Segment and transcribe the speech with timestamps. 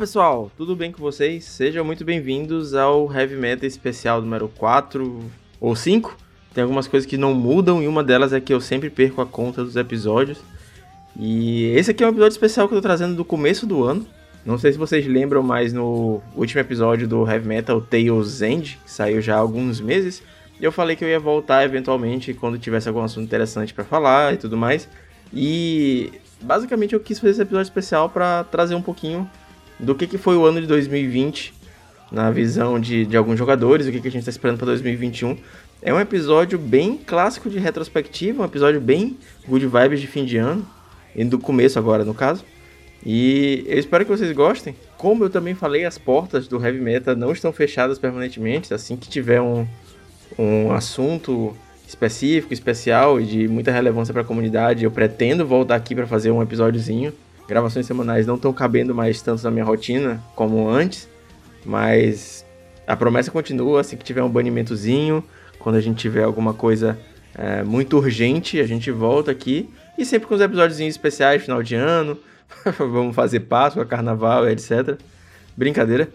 [0.00, 1.44] pessoal, tudo bem com vocês?
[1.44, 5.30] Sejam muito bem-vindos ao Heavy Metal especial número 4
[5.60, 6.16] ou 5.
[6.54, 9.26] Tem algumas coisas que não mudam e uma delas é que eu sempre perco a
[9.26, 10.38] conta dos episódios.
[11.14, 14.06] E esse aqui é um episódio especial que eu tô trazendo do começo do ano.
[14.42, 18.90] Não sei se vocês lembram, mas no último episódio do Heavy Metal Tales End, que
[18.90, 20.22] saiu já há alguns meses,
[20.58, 24.38] eu falei que eu ia voltar eventualmente quando tivesse algum assunto interessante para falar e
[24.38, 24.88] tudo mais.
[25.30, 29.28] E basicamente eu quis fazer esse episódio especial para trazer um pouquinho
[29.80, 31.54] do que, que foi o ano de 2020
[32.10, 35.36] na visão de, de alguns jogadores, o que, que a gente está esperando para 2021.
[35.82, 39.16] É um episódio bem clássico de retrospectiva, um episódio bem
[39.48, 40.66] good vibes de fim de ano,
[41.14, 42.44] e do começo agora, no caso.
[43.04, 44.74] E eu espero que vocês gostem.
[44.98, 48.74] Como eu também falei, as portas do Heavy Metal não estão fechadas permanentemente.
[48.74, 49.66] Assim que tiver um,
[50.38, 51.56] um assunto
[51.88, 56.30] específico, especial e de muita relevância para a comunidade, eu pretendo voltar aqui para fazer
[56.30, 57.12] um episódiozinho
[57.50, 61.08] gravações semanais não estão cabendo mais tanto na minha rotina como antes,
[61.66, 62.46] mas
[62.86, 65.24] a promessa continua, assim que tiver um banimentozinho,
[65.58, 66.96] quando a gente tiver alguma coisa
[67.34, 71.74] é, muito urgente, a gente volta aqui, e sempre com os episódios especiais, final de
[71.74, 72.16] ano,
[72.78, 74.96] vamos fazer Páscoa, Carnaval, etc.
[75.56, 76.08] Brincadeira.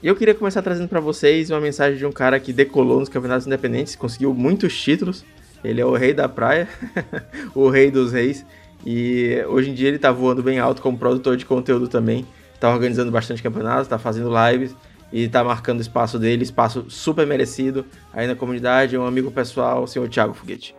[0.00, 3.08] E eu queria começar trazendo para vocês uma mensagem de um cara que decolou nos
[3.08, 5.24] campeonatos independentes, conseguiu muitos títulos.
[5.64, 6.68] Ele é o rei da praia,
[7.54, 8.44] o rei dos reis.
[8.84, 12.26] E hoje em dia ele tá voando bem alto como produtor de conteúdo também.
[12.58, 14.74] Tá organizando bastante campeonatos, tá fazendo lives
[15.12, 18.96] e tá marcando o espaço dele, espaço super merecido aí na comunidade.
[18.96, 20.74] Um amigo pessoal, o senhor Thiago Foguete.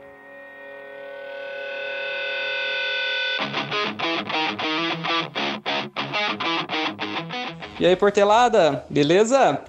[7.79, 9.59] E aí, Portelada, beleza?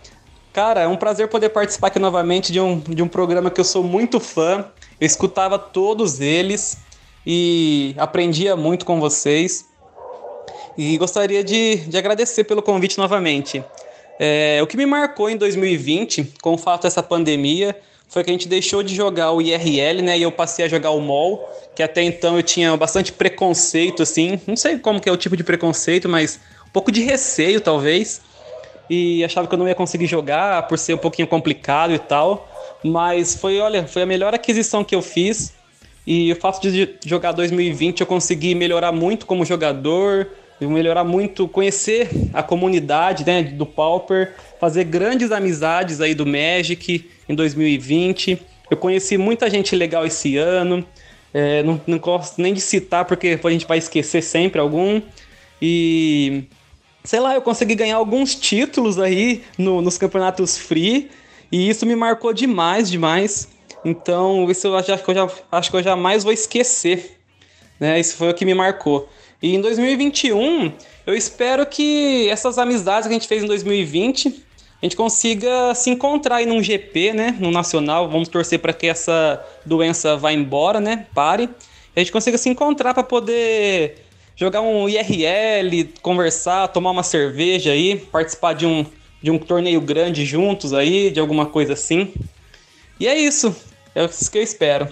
[0.53, 3.65] Cara, é um prazer poder participar aqui novamente de um, de um programa que eu
[3.65, 4.67] sou muito fã.
[5.01, 6.79] Eu escutava todos eles
[7.27, 9.67] e aprendia muito com vocês.
[10.77, 13.63] E gostaria de, de agradecer pelo convite novamente.
[14.19, 17.77] É, o que me marcou em 2020, com o fato dessa pandemia,
[18.09, 20.19] foi que a gente deixou de jogar o IRL, né?
[20.19, 24.41] E eu passei a jogar o MOL, que até então eu tinha bastante preconceito, assim.
[24.47, 28.21] Não sei como que é o tipo de preconceito, mas um pouco de receio, talvez.
[28.89, 32.49] E achava que eu não ia conseguir jogar por ser um pouquinho complicado e tal.
[32.85, 35.53] Mas foi, olha, foi a melhor aquisição que eu fiz.
[36.07, 40.29] E o fato de jogar 2020 eu consegui melhorar muito como jogador,
[40.61, 47.35] melhorar muito, conhecer a comunidade né, do Pauper, fazer grandes amizades aí do Magic em
[47.35, 48.41] 2020.
[48.71, 50.85] Eu conheci muita gente legal esse ano.
[51.33, 55.01] É, não, não gosto nem de citar porque a gente vai esquecer sempre algum.
[55.61, 56.45] E
[57.03, 61.11] sei lá, eu consegui ganhar alguns títulos aí no, nos campeonatos free.
[61.51, 63.49] E isso me marcou demais, demais.
[63.85, 67.19] Então, isso eu acho que eu, já, acho que eu jamais vou esquecer.
[67.79, 68.01] Né?
[68.01, 69.09] Isso foi o que me marcou.
[69.43, 70.73] E em 2021,
[71.07, 75.91] eu espero que essas amizades que a gente fez em 2020, a gente consiga se
[75.91, 77.37] encontrar aí num GP, né?
[77.39, 78.09] No Nacional.
[78.09, 81.07] Vamos torcer para que essa doença vá embora, né?
[81.15, 81.45] Pare.
[81.45, 81.51] E
[81.97, 83.97] a gente consiga se encontrar para poder
[84.37, 88.85] jogar um IRL, conversar, tomar uma cerveja aí, participar de um,
[89.23, 92.13] de um torneio grande juntos aí, de alguma coisa assim.
[92.99, 93.55] E é isso.
[93.95, 94.89] É isso que eu espero.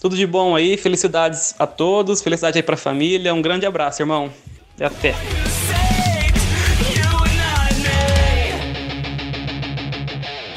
[0.00, 3.34] Tudo de bom aí, felicidades a todos, felicidade aí pra família.
[3.34, 4.32] Um grande abraço, irmão.
[4.78, 5.14] E até.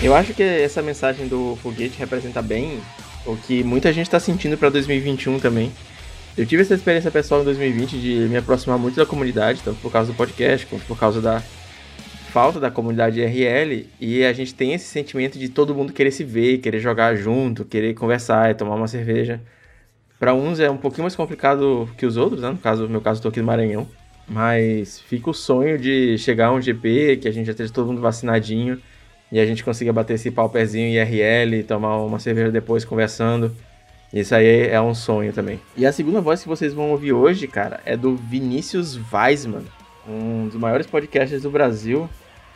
[0.02, 2.82] Eu acho que essa mensagem do foguete representa bem
[3.26, 5.72] o que muita gente está sentindo para 2021 também.
[6.38, 9.92] Eu tive essa experiência pessoal em 2020 de me aproximar muito da comunidade, tanto por
[9.92, 11.44] causa do podcast, quanto por causa da
[12.32, 16.24] falta da comunidade RL e a gente tem esse sentimento de todo mundo querer se
[16.24, 19.42] ver, querer jogar junto, querer conversar e tomar uma cerveja.
[20.18, 22.50] Para uns é um pouquinho mais complicado que os outros, né?
[22.50, 23.86] No caso, no meu caso, estou aqui no Maranhão.
[24.30, 27.88] Mas fica o sonho de chegar a um GP, que a gente já esteja todo
[27.88, 28.82] mundo vacinadinho
[29.30, 33.54] e a gente consiga bater esse pauperzinho IRL, tomar uma cerveja depois conversando.
[34.14, 35.60] Isso aí é um sonho também.
[35.76, 39.64] E a segunda voz que vocês vão ouvir hoje, cara, é do Vinícius Weisman,
[40.08, 42.10] um dos maiores podcasts do Brasil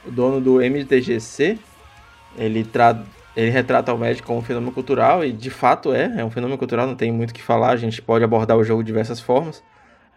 [0.07, 1.57] o dono do MTGC,
[2.37, 3.03] ele, tra
[3.35, 6.57] ele retrata o Magic como um fenômeno cultural, e de fato é, é um fenômeno
[6.57, 9.19] cultural, não tem muito o que falar, a gente pode abordar o jogo de diversas
[9.19, 9.63] formas,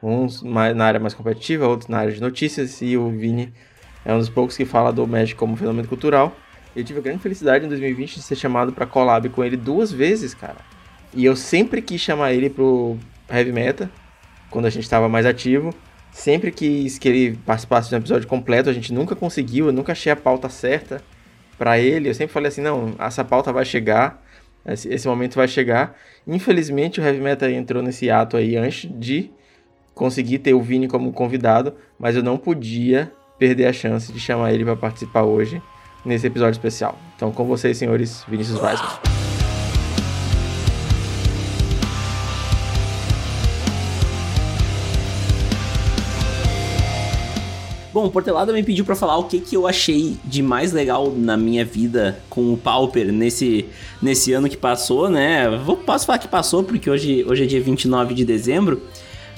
[0.03, 3.53] uns mais, na área mais competitiva, outros na área de notícias, e o Vini
[4.05, 6.35] é um dos poucos que fala do Magic como um fenômeno cultural.
[6.75, 9.91] Eu tive a grande felicidade em 2020 de ser chamado para collab com ele duas
[9.91, 10.57] vezes, cara.
[11.13, 12.97] E eu sempre quis chamar ele pro
[13.29, 13.91] Heavy Meta,
[14.51, 15.75] quando a gente estava mais ativo,
[16.19, 19.93] sempre quis que ele participasse de um episódio completo, a gente nunca conseguiu, eu nunca
[19.93, 21.01] achei a pauta certa
[21.57, 22.09] para ele.
[22.09, 24.23] Eu sempre falei assim, não, essa pauta vai chegar,
[24.67, 25.97] esse, esse, momento vai chegar.
[26.27, 29.31] Infelizmente o Heavy Metal entrou nesse ato aí antes de
[29.95, 34.53] conseguir ter o Vini como convidado, mas eu não podia perder a chance de chamar
[34.53, 35.63] ele para participar hoje
[36.05, 36.99] nesse episódio especial.
[37.17, 39.18] Então, com vocês, senhores Vinícius Weisman.
[47.99, 51.13] Bom, o Portelada me pediu para falar o que, que eu achei de mais legal
[51.17, 53.65] na minha vida com o Pauper nesse,
[54.01, 55.51] nesse ano que passou, né?
[55.67, 58.81] Vou, posso falar que passou, porque hoje, hoje é dia 29 de dezembro,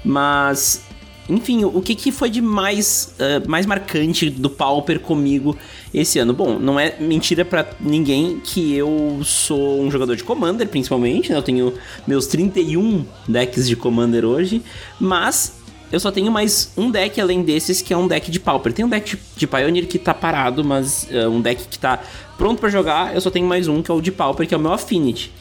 [0.05, 0.83] mas
[1.27, 5.57] enfim, o que, que foi de mais, uh, mais marcante do Pauper comigo
[5.95, 6.35] esse ano?
[6.35, 11.39] Bom, não é mentira para ninguém que eu sou um jogador de Commander, principalmente, né?
[11.39, 11.73] Eu tenho
[12.07, 14.61] meus 31 decks de Commander hoje,
[14.99, 15.60] mas
[15.93, 18.73] eu só tenho mais um deck além desses, que é um deck de Pauper.
[18.73, 21.99] Tem um deck de Pioneer que tá parado, mas uh, um deck que tá
[22.39, 23.15] pronto para jogar.
[23.15, 25.33] Eu só tenho mais um, que é o de Pauper, que é o meu Affinity.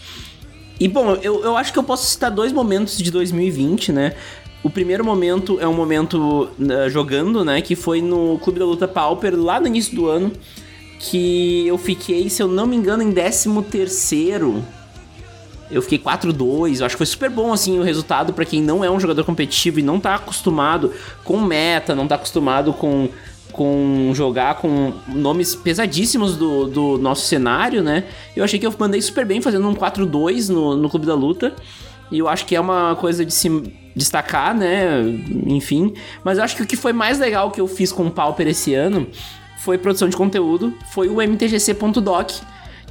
[0.80, 4.16] E bom, eu, eu acho que eu posso citar dois momentos de 2020, né?
[4.64, 7.62] O primeiro momento é um momento uh, jogando, né?
[7.62, 10.32] Que foi no Clube da Luta Pauper, lá no início do ano.
[10.98, 14.66] Que eu fiquei, se eu não me engano, em 13 terceiro
[15.72, 18.84] eu fiquei 4-2, eu acho que foi super bom assim o resultado para quem não
[18.84, 20.92] é um jogador competitivo e não tá acostumado
[21.24, 23.10] com meta, não tá acostumado com
[23.52, 28.06] com jogar com nomes pesadíssimos do, do nosso cenário, né?
[28.36, 31.56] Eu achei que eu mandei super bem fazendo um 4-2 no, no Clube da Luta.
[32.12, 33.50] E eu acho que é uma coisa de se
[33.96, 35.02] destacar, né?
[35.48, 35.94] Enfim.
[36.24, 38.48] Mas eu acho que o que foi mais legal que eu fiz com o Pauper
[38.48, 39.08] esse ano
[39.60, 42.32] foi produção de conteúdo, foi o mtgc.doc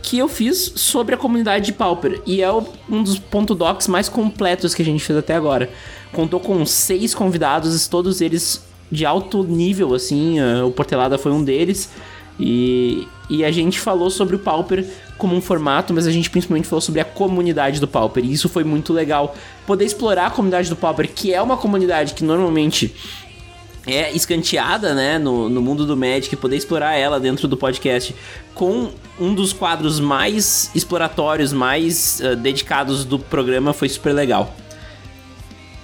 [0.02, 2.20] que eu fiz sobre a comunidade de Pauper.
[2.26, 2.52] E é
[2.88, 5.70] um dos ponto docs mais completos que a gente fez até agora.
[6.12, 10.40] Contou com seis convidados, todos eles de alto nível, assim.
[10.40, 11.90] Uh, o Portelada foi um deles.
[12.40, 14.86] E, e a gente falou sobre o Pauper
[15.16, 18.24] como um formato, mas a gente principalmente falou sobre a comunidade do Pauper.
[18.24, 19.34] E isso foi muito legal.
[19.66, 22.94] Poder explorar a comunidade do Pauper, que é uma comunidade que normalmente
[23.88, 28.14] é escanteada, né, no, no mundo do Magic, poder explorar ela dentro do podcast
[28.54, 34.54] com um dos quadros mais exploratórios, mais uh, dedicados do programa foi super legal.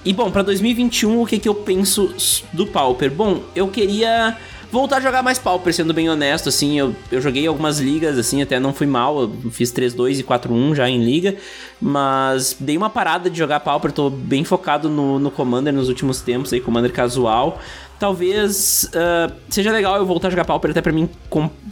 [0.05, 2.15] E bom, para 2021, o que, que eu penso
[2.53, 3.11] do Pauper?
[3.11, 4.37] Bom, eu queria
[4.75, 8.43] voltar a jogar mais Pauper, sendo bem honesto, assim, eu, eu joguei algumas ligas, assim,
[8.43, 11.37] até não fui mal, eu fiz 3-2 e 4-1 já em liga,
[11.81, 16.21] mas dei uma parada de jogar Pauper, tô bem focado no, no Commander nos últimos
[16.21, 17.61] tempos, aí, Commander casual,
[18.01, 21.09] talvez uh, seja legal eu voltar a jogar Pauper até para mim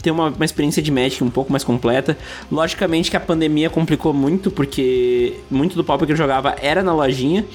[0.01, 2.17] ter uma, uma, experiência de Magic um pouco mais completa.
[2.49, 6.93] Logicamente que a pandemia complicou muito, porque muito do Pauper que eu jogava era na
[6.93, 7.45] lojinha.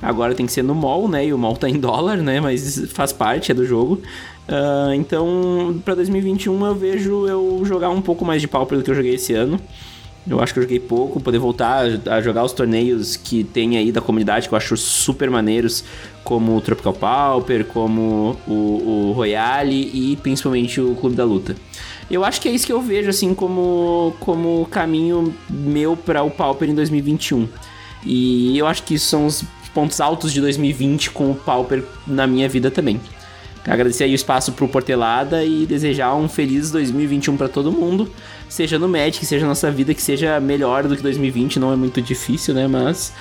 [0.00, 1.26] Agora tem que ser no mall, né?
[1.26, 2.40] E o mall tá em dólar, né?
[2.40, 4.00] Mas faz parte, é do jogo.
[4.48, 8.90] Uh, então, para 2021 eu vejo eu jogar um pouco mais de Pauper do que
[8.90, 9.60] eu joguei esse ano.
[10.28, 13.92] Eu acho que eu joguei pouco, poder voltar a jogar os torneios que tem aí
[13.92, 15.84] da comunidade, que eu acho super maneiros,
[16.24, 21.54] como o Tropical Pauper, como o, o Royale e principalmente o Clube da Luta.
[22.10, 26.30] Eu acho que é isso que eu vejo, assim, como, como caminho meu para o
[26.30, 27.48] Pauper em 2021.
[28.04, 29.44] E eu acho que são os
[29.76, 32.98] pontos altos de 2020 com o Pauper na minha vida também.
[33.66, 38.10] Agradecer aí o espaço pro Portelada e desejar um feliz 2021 para todo mundo,
[38.48, 41.76] seja no Magic, seja na nossa vida, que seja melhor do que 2020, não é
[41.76, 42.66] muito difícil, né?
[42.66, 43.12] Mas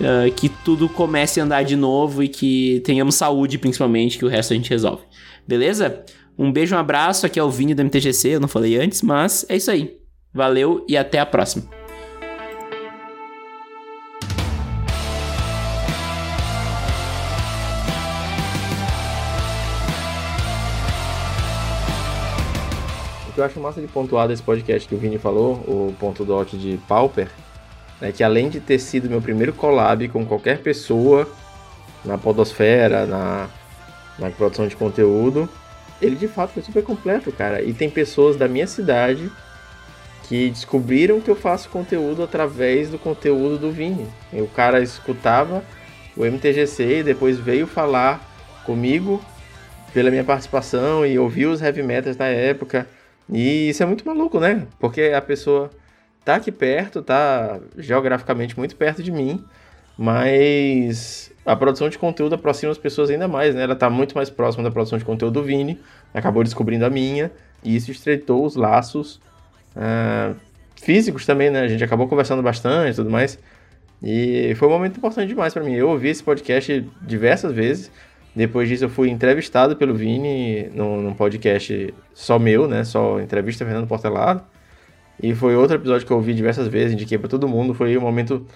[0.00, 4.28] uh, que tudo comece a andar de novo e que tenhamos saúde, principalmente, que o
[4.28, 5.04] resto a gente resolve.
[5.48, 6.04] Beleza?
[6.36, 9.46] Um beijo, um abraço, aqui é o Vini do MTGC, eu não falei antes, mas
[9.48, 9.96] é isso aí.
[10.34, 11.81] Valeu e até a próxima.
[23.32, 26.22] O que eu acho massa de pontuar desse podcast que o Vini falou, o ponto
[26.22, 27.30] dot de Pauper,
[27.98, 31.26] é que além de ter sido meu primeiro collab com qualquer pessoa
[32.04, 33.48] na podosfera, na,
[34.18, 35.48] na produção de conteúdo,
[35.98, 37.62] ele de fato foi super completo, cara.
[37.62, 39.32] E tem pessoas da minha cidade
[40.24, 44.06] que descobriram que eu faço conteúdo através do conteúdo do Vini.
[44.30, 45.64] o cara escutava
[46.14, 48.20] o MTGC e depois veio falar
[48.66, 49.24] comigo
[49.94, 52.86] pela minha participação e ouviu os heavy metals na época
[53.30, 54.66] e isso é muito maluco, né?
[54.78, 55.70] Porque a pessoa
[56.24, 59.44] tá aqui perto, tá geograficamente muito perto de mim,
[59.96, 63.62] mas a produção de conteúdo aproxima as pessoas ainda mais, né?
[63.62, 65.78] Ela tá muito mais próxima da produção de conteúdo do Vini,
[66.14, 67.30] acabou descobrindo a minha,
[67.62, 69.20] e isso estreitou os laços
[69.76, 70.34] uh,
[70.80, 71.62] físicos também, né?
[71.62, 73.38] A gente acabou conversando bastante e tudo mais.
[74.02, 75.74] E foi um momento importante demais para mim.
[75.74, 77.90] Eu ouvi esse podcast diversas vezes,
[78.34, 82.82] depois disso, eu fui entrevistado pelo Vini num, num podcast só meu, né?
[82.82, 84.42] Só entrevista Fernando Portelado.
[85.22, 87.74] E foi outro episódio que eu ouvi diversas vezes, indiquei para todo mundo.
[87.74, 88.46] Foi um momento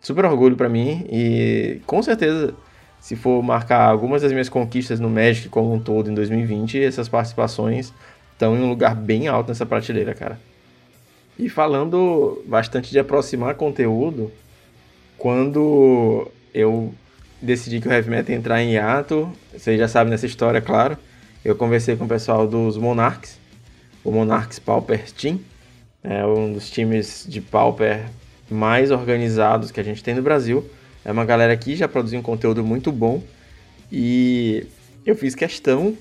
[0.00, 1.04] super orgulho para mim.
[1.10, 2.54] E com certeza,
[3.00, 7.08] se for marcar algumas das minhas conquistas no Magic como um todo em 2020, essas
[7.08, 7.92] participações
[8.32, 10.38] estão em um lugar bem alto nessa prateleira, cara.
[11.36, 14.30] E falando bastante de aproximar conteúdo,
[15.18, 16.94] quando eu
[17.40, 20.96] decidi que o Heavy Metal ia entrar em hiato, vocês já sabem dessa história, claro,
[21.44, 23.38] eu conversei com o pessoal dos Monarchs,
[24.02, 25.40] o Monarchs Pauper Team,
[26.02, 28.04] é um dos times de Pauper
[28.48, 30.64] mais organizados que a gente tem no Brasil.
[31.04, 33.22] É uma galera que já produziu um conteúdo muito bom
[33.90, 34.66] e
[35.04, 35.96] eu fiz questão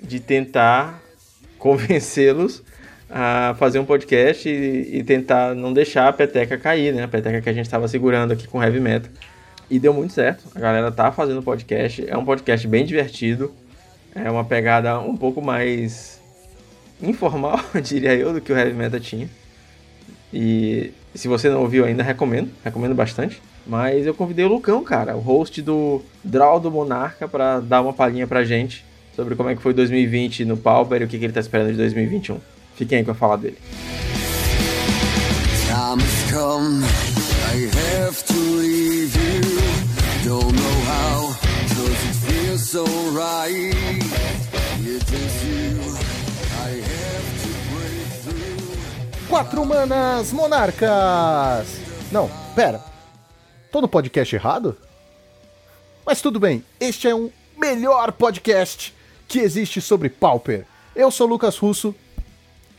[0.00, 1.02] de tentar
[1.58, 2.62] convencê-los
[3.10, 7.02] a fazer um podcast e, e, tentar não deixar a peteca cair, né?
[7.02, 9.10] A peteca que a gente estava segurando aqui com heavy metal.
[9.70, 10.44] E deu muito certo.
[10.54, 12.04] A galera tá fazendo podcast.
[12.08, 13.52] É um podcast bem divertido.
[14.14, 16.20] É uma pegada um pouco mais
[17.02, 19.28] informal, diria eu, do que o heavy metal tinha.
[20.32, 22.50] E se você não ouviu ainda, recomendo.
[22.64, 23.42] Recomendo bastante.
[23.66, 27.92] Mas eu convidei o Lucão, cara, o host do Draw do Monarca, para dar uma
[27.92, 31.24] palhinha pra gente sobre como é que foi 2020 no Pauper e o que, que
[31.24, 32.38] ele tá esperando de 2021.
[32.74, 33.58] Fiquem aí com a fala dele.
[36.32, 36.82] Come,
[37.52, 39.51] I have to leave you.
[40.24, 41.34] Don't know how,
[41.66, 43.74] cause it feels so right.
[44.78, 45.80] It is you.
[46.62, 49.28] I have to break through.
[49.28, 51.66] Quatro manas monarcas!
[52.12, 52.80] Não, pera.
[53.72, 54.76] Tô no podcast errado?
[56.06, 58.94] Mas tudo bem, este é um melhor podcast
[59.26, 60.64] que existe sobre Pauper.
[60.94, 61.92] Eu sou Lucas Russo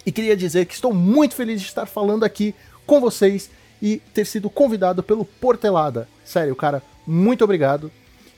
[0.06, 2.56] e queria dizer que estou muito feliz de estar falando aqui
[2.88, 3.50] com vocês
[3.82, 6.08] e ter sido convidado pelo Portelada.
[6.24, 7.92] Sério, cara, muito obrigado.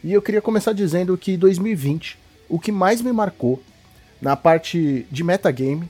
[0.04, 2.18] E eu queria começar dizendo que 2020,
[2.48, 3.62] o que mais me marcou
[4.22, 5.90] na parte de metagame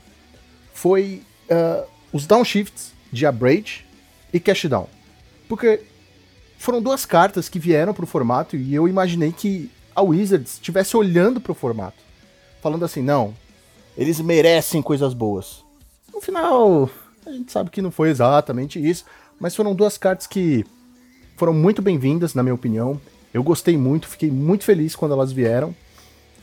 [0.74, 3.86] foi uh, os downshifts de Abrade
[4.32, 4.88] e Cashdown.
[5.48, 5.82] Porque
[6.58, 11.40] foram duas cartas que vieram pro formato e eu imaginei que a Wizards estivesse olhando
[11.40, 11.98] pro formato,
[12.62, 13.34] falando assim, não,
[13.98, 15.64] eles merecem coisas boas.
[16.14, 16.90] No final,
[17.26, 19.06] a gente sabe que não foi exatamente isso,
[19.40, 20.66] mas foram duas cartas que
[21.36, 23.00] foram muito bem-vindas, na minha opinião.
[23.34, 25.76] Eu gostei muito, fiquei muito feliz quando elas vieram.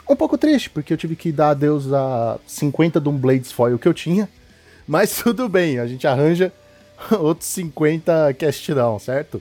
[0.09, 3.79] Um pouco triste, porque eu tive que dar adeus a 50 de um Blades Foil
[3.79, 4.29] que eu tinha.
[4.87, 6.53] Mas tudo bem, a gente arranja
[7.19, 9.41] outros 50 cast down, certo?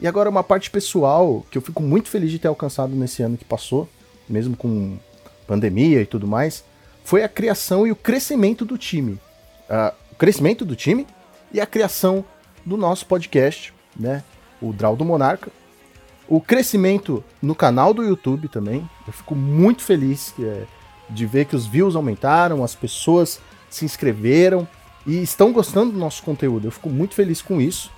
[0.00, 3.38] E agora uma parte pessoal que eu fico muito feliz de ter alcançado nesse ano
[3.38, 3.88] que passou,
[4.28, 4.98] mesmo com
[5.46, 6.64] pandemia e tudo mais,
[7.04, 9.12] foi a criação e o crescimento do time.
[9.70, 11.06] Uh, o crescimento do time
[11.52, 12.24] e a criação
[12.66, 14.22] do nosso podcast, né?
[14.60, 15.50] O Draw do Monarca.
[16.28, 18.88] O crescimento no canal do YouTube também.
[19.06, 20.64] Eu fico muito feliz é,
[21.10, 24.66] de ver que os views aumentaram, as pessoas se inscreveram
[25.06, 26.68] e estão gostando do nosso conteúdo.
[26.68, 27.90] Eu fico muito feliz com isso.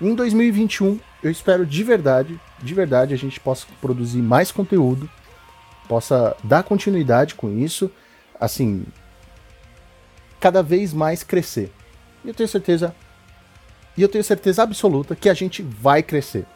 [0.00, 5.08] Em 2021, eu espero de verdade, de verdade, a gente possa produzir mais conteúdo,
[5.88, 7.90] possa dar continuidade com isso,
[8.40, 8.84] assim,
[10.40, 11.72] cada vez mais crescer.
[12.24, 12.94] E eu tenho certeza,
[13.96, 16.46] e eu tenho certeza absoluta que a gente vai crescer.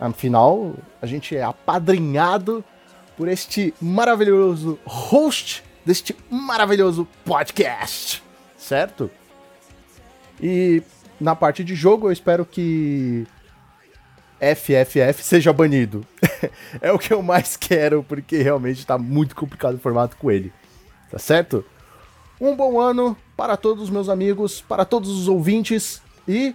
[0.00, 2.64] Afinal, a gente é apadrinhado
[3.16, 8.22] por este maravilhoso host deste maravilhoso podcast,
[8.56, 9.10] certo?
[10.40, 10.82] E
[11.20, 13.26] na parte de jogo, eu espero que
[14.38, 16.06] FFF seja banido.
[16.80, 20.52] é o que eu mais quero, porque realmente tá muito complicado o formato com ele.
[21.10, 21.64] Tá certo?
[22.40, 26.54] Um bom ano para todos os meus amigos, para todos os ouvintes e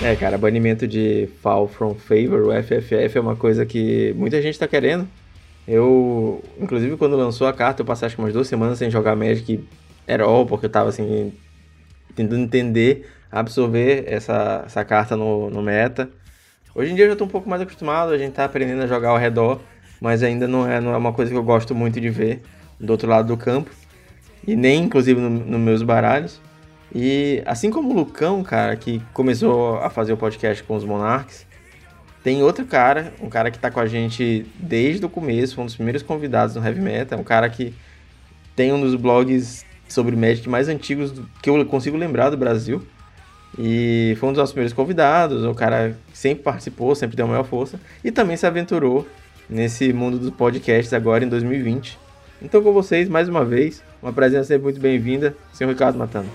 [0.00, 4.58] É, cara, banimento de Fall from Favor, o FFF, é uma coisa que muita gente
[4.58, 5.08] tá querendo.
[5.66, 9.16] Eu, inclusive, quando lançou a carta, eu passei acho que umas duas semanas sem jogar
[9.16, 9.64] Magic
[10.06, 11.32] at all, porque eu tava assim,
[12.14, 16.10] tentando entender, absorver essa, essa carta no, no meta.
[16.74, 18.86] Hoje em dia eu já tô um pouco mais acostumado, a gente tá aprendendo a
[18.86, 19.60] jogar ao redor,
[19.98, 22.42] mas ainda não é, não é uma coisa que eu gosto muito de ver
[22.78, 23.70] do outro lado do campo.
[24.46, 26.40] E nem, inclusive, nos no meus baralhos.
[26.94, 31.46] E assim como o Lucão, cara, que começou a fazer o podcast com os Monarchs,
[32.22, 35.76] tem outro cara, um cara que tá com a gente desde o começo, um dos
[35.76, 37.72] primeiros convidados no Heavy Metal, um cara que
[38.54, 41.12] tem um dos blogs sobre Magic mais antigos
[41.42, 42.82] que eu consigo lembrar do Brasil.
[43.58, 47.44] E foi um dos nossos primeiros convidados, o cara sempre participou, sempre deu a maior
[47.44, 49.06] força, e também se aventurou
[49.48, 51.98] nesse mundo dos podcasts agora em 2020.
[52.42, 56.28] Então com vocês, mais uma vez, uma presença sempre muito bem-vinda, senhor Ricardo Matano.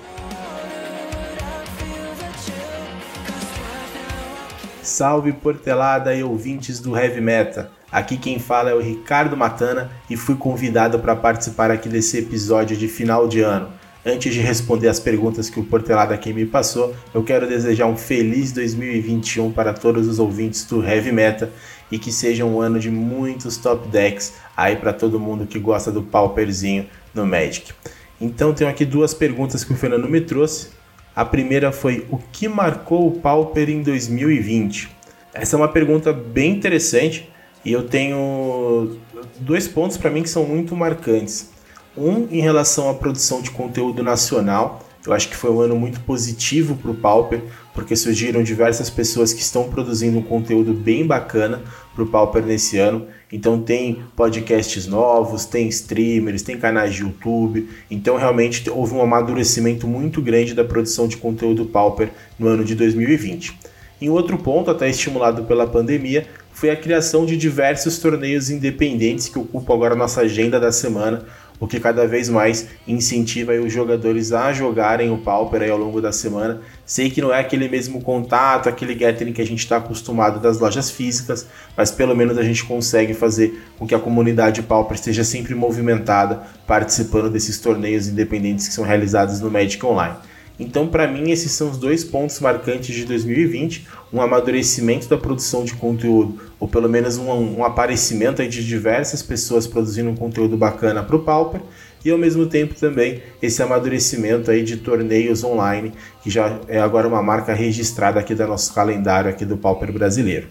[5.01, 7.71] Salve Portelada e ouvintes do Heavy Meta.
[7.91, 12.77] Aqui quem fala é o Ricardo Matana e fui convidado para participar aqui desse episódio
[12.77, 13.69] de final de ano.
[14.05, 17.97] Antes de responder as perguntas que o Portelada aqui me passou, eu quero desejar um
[17.97, 21.49] feliz 2021 para todos os ouvintes do Heavy Meta
[21.91, 25.91] e que seja um ano de muitos top decks aí para todo mundo que gosta
[25.91, 27.73] do pauperzinho no Magic.
[28.21, 30.79] Então tenho aqui duas perguntas que o Fernando me trouxe.
[31.13, 34.89] A primeira foi o que marcou o Pauper em 2020?
[35.33, 37.29] Essa é uma pergunta bem interessante
[37.65, 38.97] e eu tenho
[39.37, 41.49] dois pontos para mim que são muito marcantes.
[41.97, 44.87] Um em relação à produção de conteúdo nacional.
[45.05, 47.41] Eu acho que foi um ano muito positivo para o Pauper,
[47.73, 51.61] porque surgiram diversas pessoas que estão produzindo um conteúdo bem bacana
[51.93, 53.07] para o Pauper nesse ano.
[53.31, 57.69] Então tem podcasts novos, tem streamers, tem canais de YouTube.
[57.89, 62.75] Então realmente houve um amadurecimento muito grande da produção de conteúdo Pauper no ano de
[62.75, 63.57] 2020.
[64.01, 69.37] Em outro ponto, até estimulado pela pandemia, foi a criação de diversos torneios independentes que
[69.37, 71.25] ocupam agora nossa agenda da semana,
[71.61, 76.11] o que cada vez mais incentiva os jogadores a jogarem o Pauper ao longo da
[76.11, 76.59] semana.
[76.83, 80.59] Sei que não é aquele mesmo contato, aquele gathering que a gente está acostumado das
[80.59, 81.45] lojas físicas,
[81.77, 86.41] mas pelo menos a gente consegue fazer com que a comunidade Pauper esteja sempre movimentada,
[86.65, 90.15] participando desses torneios independentes que são realizados no Magic Online.
[90.61, 95.65] Então, para mim, esses são os dois pontos marcantes de 2020: um amadurecimento da produção
[95.65, 101.01] de conteúdo, ou pelo menos um, um aparecimento de diversas pessoas produzindo um conteúdo bacana
[101.01, 101.61] para o Pauper,
[102.05, 107.07] e ao mesmo tempo também esse amadurecimento aí de torneios online, que já é agora
[107.07, 110.47] uma marca registrada aqui do nosso calendário aqui do Pauper brasileiro.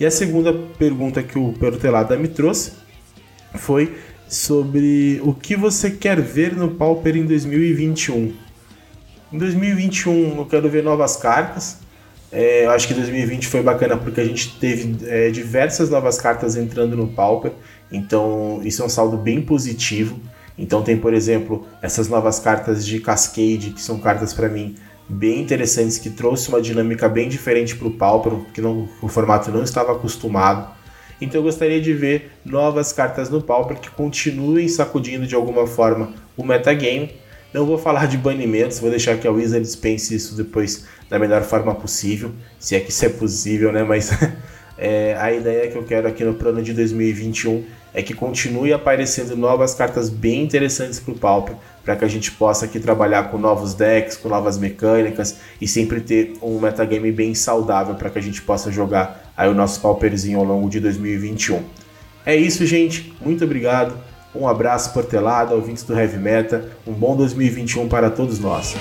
[0.00, 2.72] E a segunda pergunta que o Perutelada me trouxe
[3.54, 3.94] foi
[4.28, 8.43] sobre o que você quer ver no Pauper em 2021.
[9.32, 11.78] Em 2021 eu quero ver novas cartas.
[12.30, 16.56] É, eu acho que 2020 foi bacana porque a gente teve é, diversas novas cartas
[16.56, 17.52] entrando no Pauper,
[17.92, 20.18] então isso é um saldo bem positivo.
[20.58, 24.74] Então tem, por exemplo, essas novas cartas de Cascade, que são cartas para mim
[25.08, 29.50] bem interessantes, que trouxe uma dinâmica bem diferente para o Pauper, que não, o formato
[29.50, 30.68] não estava acostumado.
[31.20, 36.12] Então eu gostaria de ver novas cartas no Pauper que continuem sacudindo de alguma forma
[36.36, 37.10] o metagame
[37.54, 41.42] não vou falar de banimentos, vou deixar que a Wizards pense isso depois da melhor
[41.44, 43.84] forma possível, se é que isso é possível, né?
[43.84, 44.10] Mas
[44.76, 47.64] é, a ideia que eu quero aqui no plano de 2021
[47.94, 52.32] é que continue aparecendo novas cartas bem interessantes para o Pauper, para que a gente
[52.32, 57.36] possa aqui trabalhar com novos decks, com novas mecânicas e sempre ter um metagame bem
[57.36, 61.62] saudável para que a gente possa jogar aí o nosso Pauperzinho ao longo de 2021.
[62.26, 63.14] É isso, gente.
[63.24, 63.96] Muito obrigado.
[64.34, 66.70] Um abraço portelada, ouvintes do Heavy Meta.
[66.86, 68.74] Um bom 2021 para todos nós.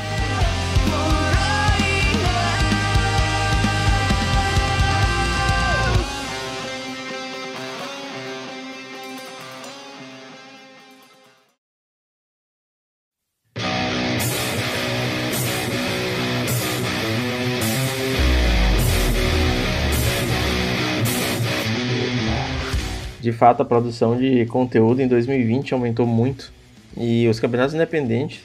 [23.24, 26.52] De fato a produção de conteúdo em 2020 aumentou muito
[26.98, 28.42] e os campeonatos independentes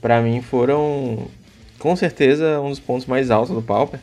[0.00, 1.26] para mim foram
[1.78, 4.00] com certeza um dos pontos mais altos do Pauper,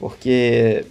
[0.00, 0.84] porque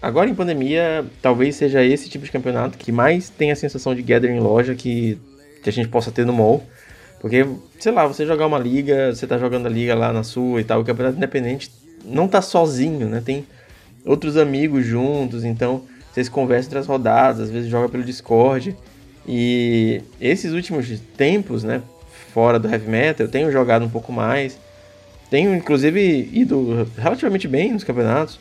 [0.00, 4.02] agora em pandemia talvez seja esse tipo de campeonato que mais tem a sensação de
[4.02, 5.18] gathering em loja que,
[5.60, 6.64] que a gente possa ter no mall.
[7.20, 7.46] Porque,
[7.78, 10.64] sei lá, você jogar uma liga, você tá jogando a liga lá na sua e
[10.64, 11.70] tal, o campeonato independente
[12.02, 13.20] não tá sozinho, né?
[13.22, 13.44] Tem
[14.06, 18.76] outros amigos juntos, então vocês conversam entre as rodadas, às vezes joga pelo Discord.
[19.26, 21.82] E esses últimos tempos, né,
[22.32, 24.58] fora do heavy metal, eu tenho jogado um pouco mais.
[25.30, 28.38] Tenho inclusive ido relativamente bem nos campeonatos.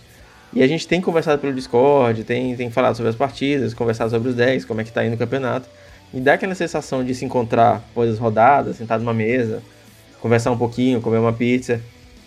[0.52, 4.30] E a gente tem conversado pelo Discord, tem, tem falado sobre as partidas, conversado sobre
[4.30, 5.70] os decks, como é que tá indo o campeonato.
[6.12, 9.62] E dá aquela sensação de se encontrar após as rodadas, sentado numa mesa,
[10.20, 11.80] conversar um pouquinho, comer uma pizza.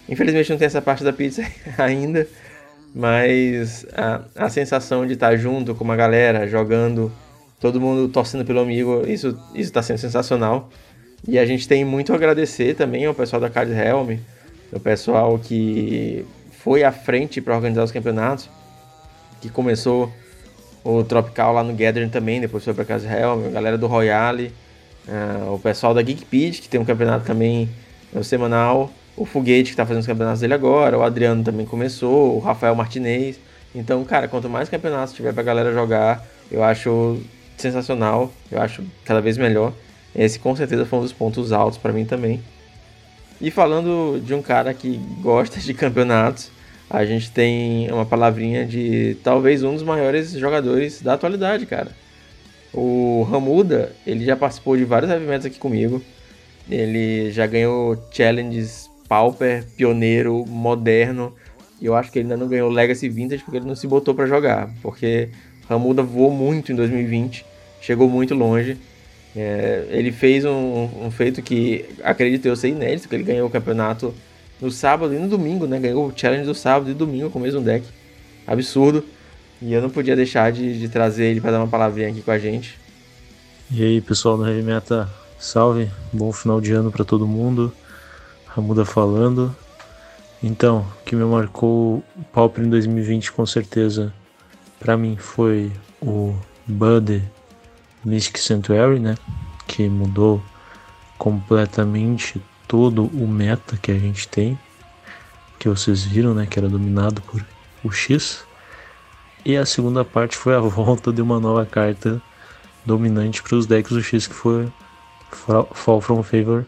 [0.09, 1.45] Infelizmente não tem essa parte da pizza
[1.77, 2.29] ainda,
[2.95, 7.11] mas a, a sensação de estar junto com uma galera, jogando,
[7.61, 10.69] todo mundo torcendo pelo amigo, isso está sendo sensacional.
[11.27, 14.19] E a gente tem muito a agradecer também ao pessoal da Card Helm,
[14.73, 18.51] o pessoal que foi à frente para organizar os campeonatos,
[19.41, 20.13] que começou
[20.85, 24.53] o Tropical lá no Gathering também, depois foi para Card Helm, a galera do Royale,
[25.07, 27.69] uh, o pessoal da Geekpedia, que tem um campeonato também
[28.13, 32.37] no semanal, o Foguete, que está fazendo os campeonatos dele agora, o Adriano também começou,
[32.37, 33.39] o Rafael Martinez.
[33.75, 37.21] Então, cara, quanto mais campeonatos tiver pra galera jogar, eu acho
[37.57, 39.73] sensacional, eu acho cada vez melhor.
[40.15, 42.43] Esse com certeza foi um dos pontos altos para mim também.
[43.41, 46.51] E falando de um cara que gosta de campeonatos,
[46.89, 51.91] a gente tem uma palavrinha de talvez um dos maiores jogadores da atualidade, cara.
[52.73, 56.03] O Ramuda, ele já participou de vários eventos aqui comigo.
[56.71, 61.35] Ele já ganhou challenges Pauper, pioneiro, moderno.
[61.79, 64.15] E eu acho que ele ainda não ganhou Legacy Vintage porque ele não se botou
[64.15, 64.71] para jogar.
[64.81, 65.29] Porque
[65.69, 67.45] Ramuda voou muito em 2020,
[67.79, 68.79] chegou muito longe.
[69.37, 73.51] É, ele fez um, um, feito que acredito eu ser inédito, que ele ganhou o
[73.51, 74.15] campeonato
[74.59, 75.79] no sábado e no domingo, né?
[75.79, 77.85] Ganhou o challenge do sábado e domingo com o mesmo deck.
[78.47, 79.05] Absurdo.
[79.61, 82.31] E eu não podia deixar de, de trazer ele para dar uma palavrinha aqui com
[82.31, 82.79] a gente.
[83.71, 85.07] E aí, pessoal do Heavy Meta,
[85.39, 85.91] salve.
[86.11, 87.75] Bom final de ano para todo mundo.
[88.55, 89.55] Ramuda falando.
[90.43, 94.13] Então, o que me marcou o Pauper em 2020 com certeza
[94.79, 96.35] para mim foi o
[96.67, 97.23] Buddy
[98.05, 99.15] Mystic Sanctuary, né?
[99.67, 100.43] Que mudou
[101.17, 104.59] completamente todo o meta que a gente tem,
[105.59, 107.43] que vocês viram, né, que era dominado por
[107.83, 108.45] o X.
[109.45, 112.21] E a segunda parte foi a volta de uma nova carta
[112.85, 114.71] dominante para os decks do X, que foi
[115.31, 116.67] Fall from Favor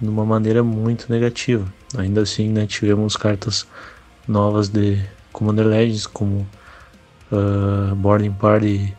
[0.00, 1.66] de uma maneira muito negativa.
[1.96, 3.66] Ainda assim, né, tivemos cartas
[4.26, 6.46] novas de Commander Legends, como
[7.30, 8.96] uh, Boarding Party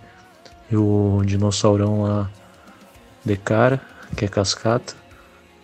[0.72, 2.30] e o dinossaurão lá
[3.24, 3.82] de cara,
[4.16, 4.94] que é cascata.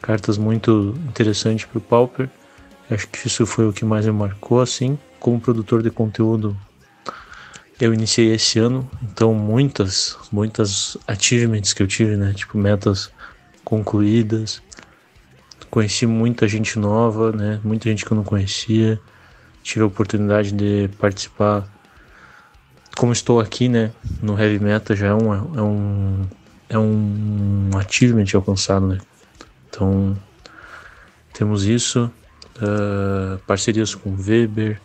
[0.02, 2.30] Cartas muito interessantes para o Pauper.
[2.90, 5.00] Acho que isso foi o que mais me marcou, assim.
[5.20, 6.56] Como produtor de conteúdo,
[7.80, 12.34] eu iniciei esse ano, então muitas, muitas achievements que eu tive, né?
[12.34, 13.10] Tipo, metas
[13.64, 14.62] concluídas.
[15.74, 17.60] Conheci muita gente nova, né?
[17.64, 19.02] Muita gente que eu não conhecia.
[19.64, 21.68] Tive a oportunidade de participar.
[22.96, 23.92] Como estou aqui, né?
[24.22, 26.28] No Heavy Metal já é um, é um,
[26.70, 29.00] é um achievement alcançado, né?
[29.68, 30.16] Então,
[31.34, 32.04] temos isso.
[32.58, 34.80] Uh, parcerias com Weber,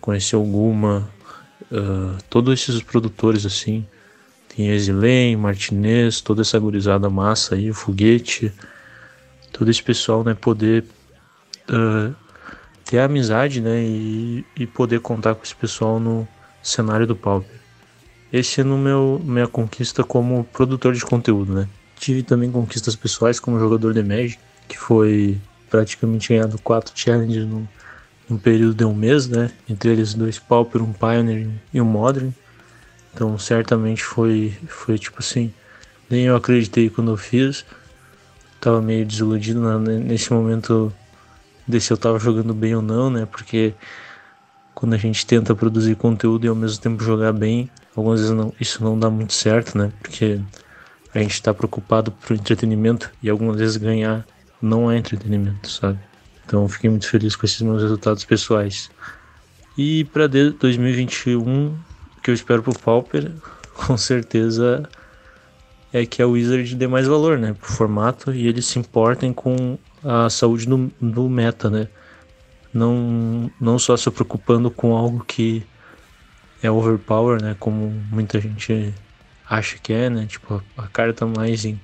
[0.00, 1.08] conheci alguma,
[1.70, 3.86] uh, todos esses produtores assim.
[4.48, 8.52] Tem Exilem, Martinez, toda essa gurizada massa aí, o Foguete,
[9.56, 10.84] todo esse pessoal, né, poder
[11.70, 12.14] uh,
[12.84, 16.28] ter amizade, né, e, e poder contar com esse pessoal no
[16.62, 17.56] cenário do Pauper.
[18.30, 21.68] Esse é no meu minha conquista como produtor de conteúdo, né.
[21.98, 24.38] Tive também conquistas pessoais como jogador de Magic,
[24.68, 25.38] que foi
[25.70, 27.66] praticamente ganhando quatro challenges no,
[28.28, 29.50] num período de um mês, né?
[29.66, 32.30] Entre eles dois Pauper, um Pioneer e um Modern.
[33.14, 35.50] Então certamente foi, foi tipo assim,
[36.10, 37.64] nem eu acreditei quando eu fiz.
[38.66, 39.96] Tava meio desiludido né?
[40.00, 40.92] nesse momento
[41.68, 43.24] de se eu tava jogando bem ou não, né?
[43.24, 43.72] Porque
[44.74, 48.52] quando a gente tenta produzir conteúdo e ao mesmo tempo jogar bem, algumas vezes não,
[48.60, 49.92] isso não dá muito certo, né?
[50.02, 50.40] Porque
[51.14, 54.26] a gente está preocupado pro entretenimento e algumas vezes ganhar
[54.60, 56.00] não é entretenimento, sabe?
[56.44, 58.90] Então fiquei muito feliz com esses meus resultados pessoais.
[59.78, 63.30] E para 2021, o que eu espero pro Pauper,
[63.86, 64.88] com certeza
[65.96, 69.78] é que a Wizard dê mais valor, né, pro formato e eles se importem com
[70.04, 71.88] a saúde do, do meta, né?
[72.72, 75.64] Não, não só se preocupando com algo que
[76.62, 78.92] é overpower, né, como muita gente
[79.48, 80.26] acha que é, né?
[80.26, 81.80] Tipo, a, carta mais em,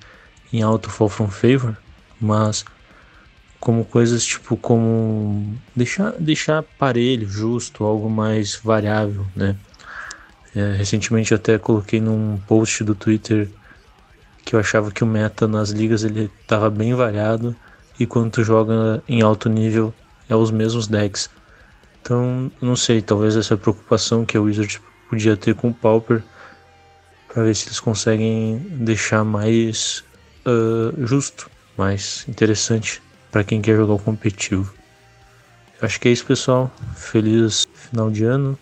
[0.53, 1.75] em alto fall from favor,
[2.21, 2.67] mas
[3.59, 9.57] como coisas tipo como deixar deixar parelho, justo, algo mais variável, né?
[10.55, 13.49] É, recentemente até coloquei num post do Twitter
[14.45, 17.55] que eu achava que o meta nas ligas ele estava bem variado
[17.99, 19.95] e quando tu joga em alto nível
[20.29, 21.31] é os mesmos decks.
[22.01, 26.23] Então, não sei, talvez essa preocupação que a Wizard podia ter com o Pauper
[27.33, 30.05] para ver se eles conseguem deixar mais
[30.47, 33.01] uh, justo, mais interessante
[33.31, 34.75] para quem quer jogar o competitivo.
[35.81, 36.71] Acho que é isso, pessoal.
[36.95, 38.59] Feliz final de ano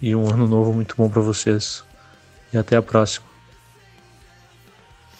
[0.00, 1.84] e um ano novo muito bom para vocês.
[2.52, 3.33] E até a próxima.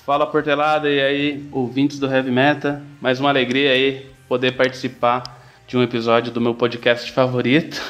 [0.05, 2.83] Fala Portelada e aí, ouvintes do Heavy Meta.
[3.01, 5.23] Mais uma alegria aí poder participar
[5.67, 7.81] de um episódio do meu podcast favorito.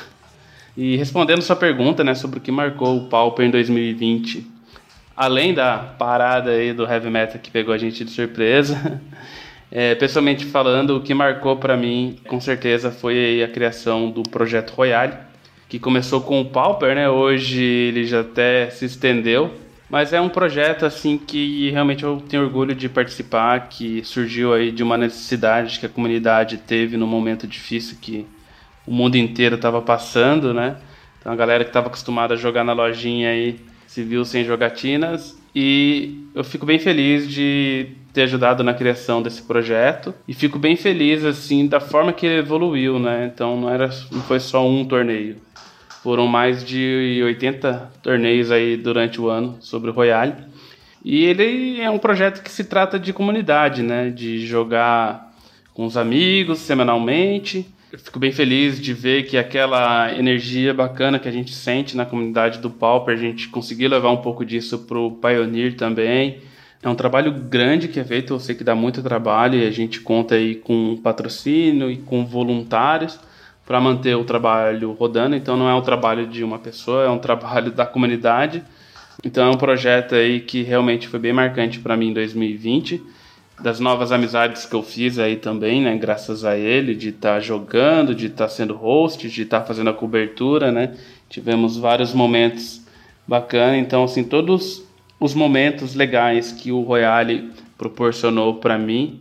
[0.77, 4.55] E respondendo sua pergunta, né, sobre o que marcou o Pauper em 2020
[5.16, 9.00] além da parada aí do heavy metal que pegou a gente de surpresa,
[9.70, 14.72] é, pessoalmente falando, o que marcou para mim, com certeza, foi a criação do projeto
[14.72, 15.14] Royale,
[15.68, 17.09] que começou com o Pauper, né?
[17.09, 19.53] Hoje ele já até se estendeu,
[19.94, 24.72] mas é um projeto assim que realmente eu tenho orgulho de participar, que surgiu aí
[24.72, 28.26] de uma necessidade que a comunidade teve no momento difícil que
[28.85, 30.78] o mundo inteiro estava passando, né?
[31.20, 35.40] Então a galera que estava acostumada a jogar na lojinha aí se viu sem jogatinas
[35.54, 40.74] e eu fico bem feliz de ter ajudado na criação desse projeto e fico bem
[40.74, 43.30] feliz assim da forma que ele evoluiu, né?
[43.33, 45.37] Então não era não foi só um torneio.
[46.04, 50.34] Foram mais de 80 torneios aí durante o ano sobre o Royale.
[51.02, 54.10] E ele é um projeto que se trata de comunidade, né?
[54.10, 55.34] De jogar
[55.72, 57.66] com os amigos semanalmente.
[57.90, 62.04] Eu fico bem feliz de ver que aquela energia bacana que a gente sente na
[62.04, 66.42] comunidade do Pauper, a gente conseguir levar um pouco disso pro Pioneer também
[66.82, 69.70] é um trabalho grande que é feito, eu sei que dá muito trabalho e a
[69.70, 73.18] gente conta aí com patrocínio e com voluntários
[73.66, 75.35] para manter o trabalho rodando.
[75.35, 78.62] Então não é um trabalho de uma pessoa, é um trabalho da comunidade.
[79.24, 83.03] Então é um projeto aí que realmente foi bem marcante para mim em 2020.
[83.61, 87.40] Das novas amizades que eu fiz aí também, né, graças a ele, de estar tá
[87.40, 90.96] jogando, de estar tá sendo host, de estar tá fazendo a cobertura, né?
[91.31, 92.83] Tivemos vários momentos
[93.27, 93.79] bacanas.
[93.79, 94.83] Então assim, todos
[95.20, 99.20] os momentos legais que o Royale proporcionou para mim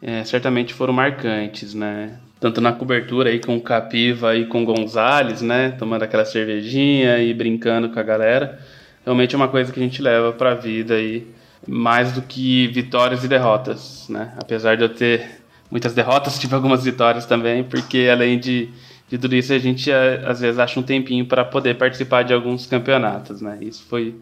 [0.00, 2.18] é, certamente foram marcantes, né?
[2.42, 5.70] Tanto na cobertura aí com o Capiva e com o Gonzalez, né?
[5.78, 8.58] Tomando aquela cervejinha e brincando com a galera.
[9.04, 11.24] Realmente é uma coisa que a gente leva para a vida aí,
[11.68, 14.32] mais do que vitórias e derrotas, né?
[14.36, 18.68] Apesar de eu ter muitas derrotas, tive algumas vitórias também, porque além de,
[19.08, 22.66] de tudo isso, a gente às vezes acha um tempinho para poder participar de alguns
[22.66, 23.56] campeonatos, né?
[23.60, 24.16] Isso foi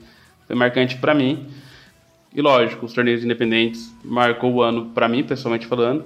[0.47, 1.47] foi marcante para mim.
[2.35, 6.05] E lógico, os torneios independentes marcou o ano para mim, pessoalmente falando.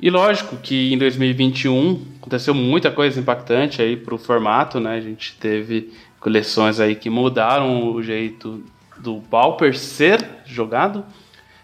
[0.00, 4.94] E lógico que em 2021 aconteceu muita coisa impactante aí pro formato, né?
[4.94, 8.62] A gente teve coleções aí que mudaram o jeito
[8.96, 11.04] do Pauper ser jogado,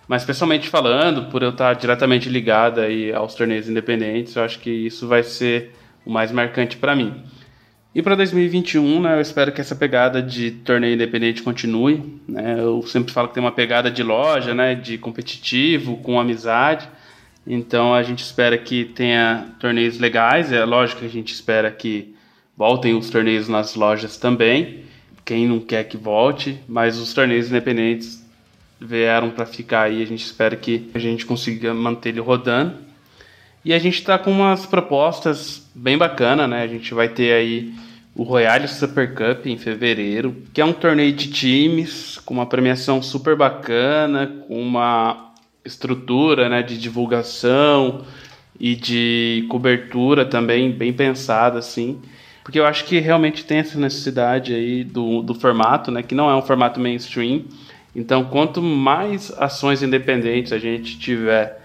[0.08, 4.70] mas pessoalmente falando, por eu estar diretamente ligado aí aos torneios independentes, eu acho que
[4.70, 5.72] isso vai ser
[6.04, 7.22] o mais marcante para mim.
[7.94, 12.20] E para 2021, né, eu espero que essa pegada de torneio independente continue.
[12.28, 12.56] Né?
[12.58, 16.88] Eu sempre falo que tem uma pegada de loja, né, de competitivo, com amizade.
[17.46, 20.52] Então a gente espera que tenha torneios legais.
[20.52, 22.14] É lógico que a gente espera que
[22.56, 24.84] voltem os torneios nas lojas também.
[25.24, 28.24] Quem não quer que volte, mas os torneios independentes
[28.80, 30.02] vieram para ficar aí.
[30.02, 32.78] A gente espera que a gente consiga manter ele rodando.
[33.64, 36.62] E a gente está com umas propostas bem bacanas, né?
[36.62, 37.72] A gente vai ter aí
[38.14, 43.02] o Royale Super Cup em fevereiro, que é um torneio de times com uma premiação
[43.02, 45.32] super bacana, com uma
[45.64, 48.02] estrutura né, de divulgação
[48.58, 52.00] e de cobertura também bem pensada assim.
[52.42, 56.28] Porque eu acho que realmente tem essa necessidade aí do, do formato, né, que não
[56.28, 57.44] é um formato mainstream.
[57.96, 61.60] Então, quanto mais ações independentes a gente tiver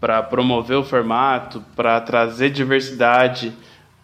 [0.00, 3.52] para promover o formato, para trazer diversidade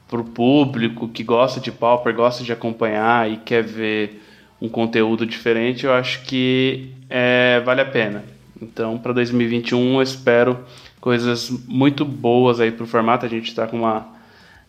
[0.09, 4.22] para o público que gosta de Pauper, gosta de acompanhar e quer ver
[4.61, 8.34] um conteúdo diferente, eu acho que é, vale a pena.
[8.61, 10.64] Então, para 2021, eu espero
[11.01, 13.27] coisas muito boas aí para o formato.
[13.27, 14.07] A gente está com uma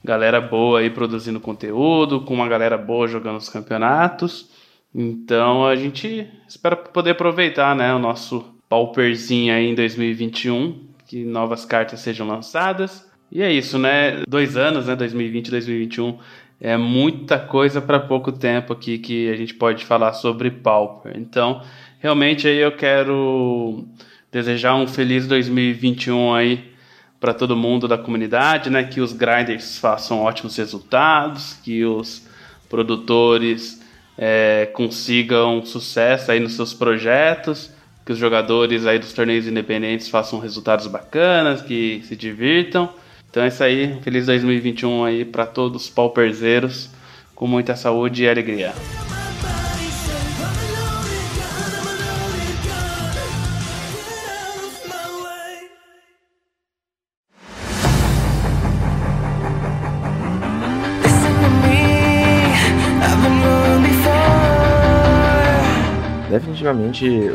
[0.04, 4.50] galera boa aí produzindo conteúdo, com uma galera boa jogando os campeonatos.
[4.94, 11.66] Então, a gente espera poder aproveitar né, o nosso pauperzinho aí em 2021 que novas
[11.66, 13.10] cartas sejam lançadas.
[13.32, 14.24] E é isso, né?
[14.28, 14.96] Dois anos, né?
[14.96, 16.18] 2020 e 2021.
[16.60, 21.14] É muita coisa para pouco tempo aqui que a gente pode falar sobre Pauper.
[21.16, 21.62] Então,
[22.06, 23.84] realmente aí eu quero
[24.32, 26.72] desejar um feliz 2021 aí
[27.20, 28.84] para todo mundo da comunidade, né?
[28.84, 32.28] Que os grinders façam ótimos resultados, que os
[32.70, 33.84] produtores
[34.16, 37.74] é, consigam sucesso aí nos seus projetos
[38.06, 42.88] que os jogadores aí dos torneios independentes façam resultados bacanas, que se divirtam.
[43.32, 46.92] Então é isso aí, feliz 2021 aí para todos os pauperzeiros,
[47.34, 48.74] com muita saúde e alegria.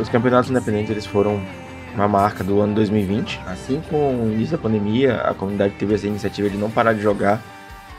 [0.00, 1.40] Os campeonatos independentes eles foram
[1.94, 3.40] uma marca do ano 2020.
[3.46, 7.00] Assim com o início da pandemia, a comunidade teve essa iniciativa de não parar de
[7.00, 7.42] jogar.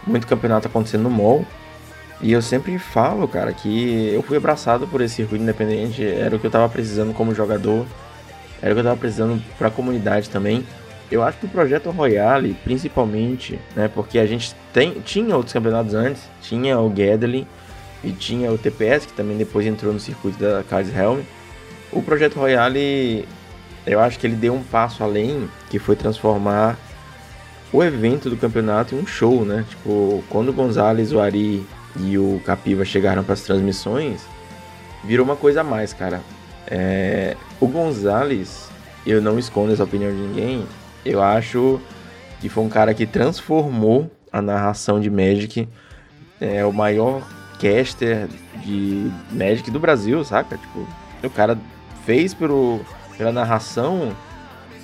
[0.05, 1.45] Muito campeonato acontecendo no mall.
[2.21, 6.05] E eu sempre falo, cara, que eu fui abraçado por esse circuito independente.
[6.05, 7.85] Era o que eu tava precisando como jogador.
[8.61, 10.65] Era o que eu tava precisando para a comunidade também.
[11.11, 15.93] Eu acho que o projeto Royale, principalmente, né, porque a gente tem, tinha outros campeonatos
[15.93, 17.45] antes, tinha o Gathering,
[18.03, 21.19] e tinha o TPS, que também depois entrou no circuito da Kaiser Helm.
[21.91, 23.27] O Projeto Royale,
[23.85, 26.77] eu acho que ele deu um passo além, que foi transformar
[27.71, 29.65] o evento do campeonato em um show, né?
[29.69, 31.65] Tipo, quando o Gonzalez, o Ari
[31.99, 34.21] e o Capiva chegaram para as transmissões,
[35.03, 36.21] virou uma coisa a mais, cara.
[36.67, 37.35] É...
[37.59, 38.69] O Gonzalez,
[39.05, 40.65] eu não escondo essa opinião de ninguém,
[41.05, 41.79] eu acho
[42.39, 45.67] que foi um cara que transformou a narração de Magic.
[46.39, 47.21] É o maior
[47.61, 48.27] caster
[48.63, 50.57] de Magic do Brasil, saca?
[50.57, 50.87] Tipo,
[51.23, 51.57] o cara
[52.05, 52.81] fez pelo,
[53.17, 54.11] pela narração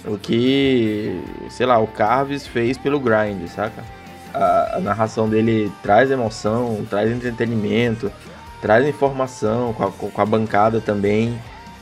[0.05, 3.83] o que, sei lá, o Carves fez pelo grind, saca?
[4.33, 8.11] A, a narração dele traz emoção, traz entretenimento,
[8.61, 11.37] traz informação com a, com a bancada também.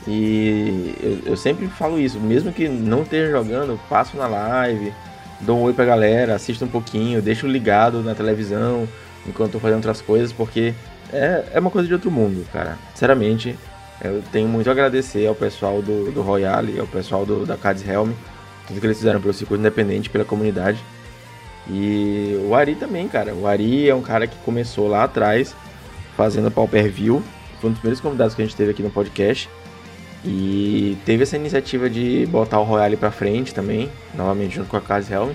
[0.08, 4.92] E eu, eu, sempre falo isso, mesmo que não esteja jogando, passo na live,
[5.40, 8.88] dou um oi pra galera, assisto um pouquinho, deixo ligado na televisão
[9.28, 10.74] enquanto tô fazendo outras coisas, porque
[11.12, 12.78] é, é uma coisa de outro mundo, cara.
[12.92, 13.56] Sinceramente,
[14.02, 17.86] eu tenho muito a agradecer ao pessoal do, do Royale, ao pessoal do, da Cards
[17.86, 18.10] Helm,
[18.66, 20.82] tudo que eles fizeram pelo circuito independente, pela comunidade.
[21.68, 23.34] E o Ari também, cara.
[23.34, 25.54] O Ari é um cara que começou lá atrás,
[26.16, 27.22] fazendo pau per view.
[27.60, 29.48] Foi um dos primeiros convidados que a gente teve aqui no podcast.
[30.24, 34.80] E teve essa iniciativa de botar o Royale pra frente também, novamente junto com a
[34.80, 35.30] Casa Helm.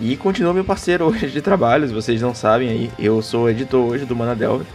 [0.00, 3.86] E continua meu parceiro hoje de trabalho, se vocês não sabem aí, eu sou editor
[3.86, 4.66] hoje do Mana Delver.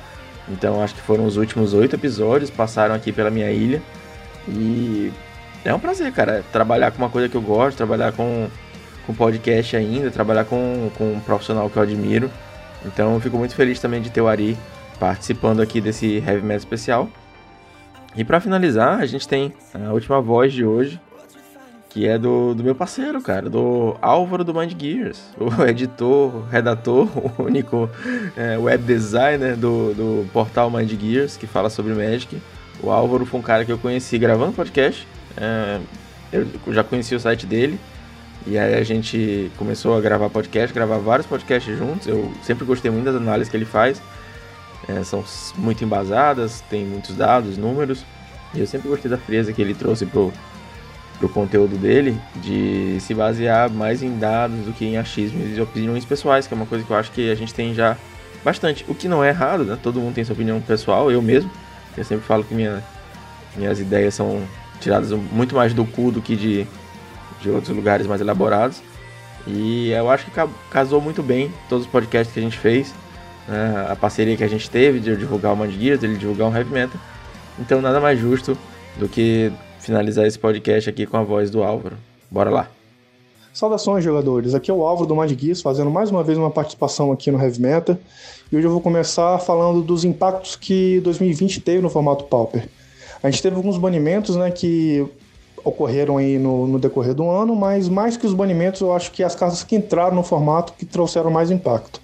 [0.47, 3.81] Então acho que foram os últimos oito episódios, passaram aqui pela minha ilha.
[4.47, 5.11] E
[5.63, 8.47] é um prazer, cara, trabalhar com uma coisa que eu gosto, trabalhar com,
[9.07, 12.29] com podcast ainda, trabalhar com, com um profissional que eu admiro.
[12.85, 14.55] Então eu fico muito feliz também de ter o Ari
[14.99, 17.09] participando aqui desse Heavy Metal especial.
[18.15, 21.01] E para finalizar, a gente tem a última voz de hoje,
[21.95, 27.07] que é do, do meu parceiro, cara, do Álvaro do Mind Gears, o editor, redator,
[27.39, 27.89] o único
[28.35, 32.37] é, web designer do, do portal Mind Gears, que fala sobre Magic.
[32.83, 35.79] O Álvaro foi um cara que eu conheci gravando podcast, é,
[36.33, 37.79] eu já conheci o site dele,
[38.45, 42.07] e aí a gente começou a gravar podcast, gravar vários podcasts juntos.
[42.07, 44.01] Eu sempre gostei muito das análises que ele faz
[44.87, 45.23] é, são
[45.57, 48.05] muito embasadas, tem muitos dados, números.
[48.53, 50.31] E eu sempre gostei da frieza que ele trouxe pro,
[51.17, 56.03] pro conteúdo dele, de se basear mais em dados do que em achismos e opiniões
[56.03, 57.97] pessoais, que é uma coisa que eu acho que a gente tem já
[58.43, 58.85] bastante.
[58.87, 59.77] O que não é errado, né?
[59.81, 61.49] Todo mundo tem sua opinião pessoal, eu mesmo.
[61.97, 62.83] Eu sempre falo que minha,
[63.55, 64.43] minhas ideias são
[64.79, 66.67] tiradas muito mais do cu do que de,
[67.41, 68.81] de outros lugares mais elaborados.
[69.47, 70.31] E eu acho que
[70.69, 72.93] casou muito bem todos os podcasts que a gente fez
[73.47, 76.55] né, a parceria que a gente teve de divulgar o Mind Gears, dele divulgar um
[76.55, 76.99] Heavy Metal.
[77.59, 78.57] Então nada mais justo
[78.97, 79.51] do que
[79.85, 81.95] finalizar esse podcast aqui com a voz do Álvaro.
[82.29, 82.67] Bora lá!
[83.53, 84.55] Saudações, jogadores!
[84.55, 87.61] Aqui é o Álvaro do Gears, fazendo mais uma vez uma participação aqui no Heavy
[87.61, 87.97] Metal.
[88.51, 92.67] E hoje eu vou começar falando dos impactos que 2020 teve no formato Pauper.
[93.21, 95.05] A gente teve alguns banimentos né, que
[95.63, 99.23] ocorreram aí no, no, decorrer do ano, mas mais que os banimentos, eu acho que
[99.23, 102.01] as cartas que entraram no formato que trouxeram mais impacto.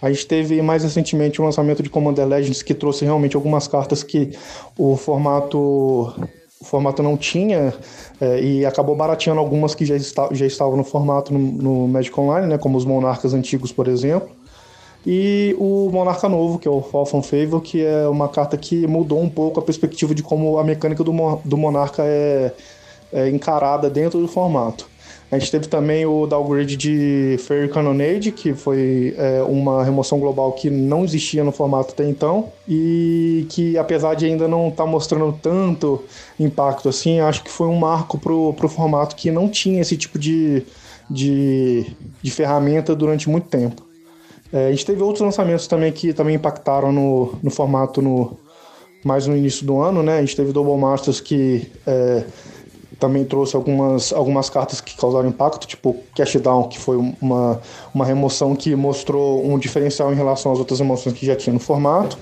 [0.00, 4.02] A gente teve mais recentemente o lançamento de Commander Legends que trouxe realmente algumas cartas
[4.02, 4.36] que
[4.78, 6.14] o formato
[6.64, 7.74] o formato não tinha
[8.20, 12.18] é, e acabou barateando algumas que já, está, já estavam no formato no, no Magic
[12.18, 14.30] Online, né, como os Monarcas antigos, por exemplo.
[15.06, 19.20] E o Monarca Novo, que é o Falcon Favor, que é uma carta que mudou
[19.20, 21.12] um pouco a perspectiva de como a mecânica do,
[21.44, 22.52] do Monarca é,
[23.12, 24.88] é encarada dentro do formato.
[25.34, 30.52] A gente teve também o downgrade de Fairy Cannonade, que foi é, uma remoção global
[30.52, 34.88] que não existia no formato até então, e que apesar de ainda não estar tá
[34.88, 36.04] mostrando tanto
[36.38, 40.20] impacto assim, acho que foi um marco pro, pro formato que não tinha esse tipo
[40.20, 40.62] de,
[41.10, 41.84] de,
[42.22, 43.82] de ferramenta durante muito tempo.
[44.52, 48.38] É, a gente teve outros lançamentos também que também impactaram no, no formato no,
[49.04, 50.18] mais no início do ano, né?
[50.18, 52.22] A gente teve Double Masters que é,
[52.98, 57.60] também trouxe algumas, algumas cartas que causaram impacto, tipo Cash Down, que foi uma,
[57.94, 61.60] uma remoção que mostrou um diferencial em relação às outras remoções que já tinha no
[61.60, 62.18] formato.